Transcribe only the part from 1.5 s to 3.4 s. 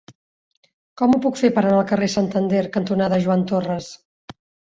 per anar al carrer Santander cantonada